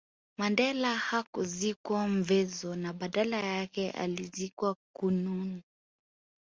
[0.37, 5.61] Mandela hakuzikwa Mvezo na badala yake alizikwa Qunu